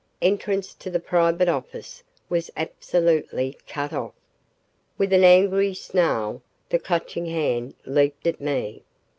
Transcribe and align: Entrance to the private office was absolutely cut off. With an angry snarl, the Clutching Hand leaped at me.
Entrance 0.23 0.73
to 0.73 0.89
the 0.89 0.99
private 0.99 1.47
office 1.47 2.01
was 2.27 2.49
absolutely 2.57 3.55
cut 3.67 3.93
off. 3.93 4.15
With 4.97 5.13
an 5.13 5.23
angry 5.23 5.75
snarl, 5.75 6.41
the 6.69 6.79
Clutching 6.79 7.27
Hand 7.27 7.75
leaped 7.85 8.25
at 8.25 8.41
me. 8.41 8.81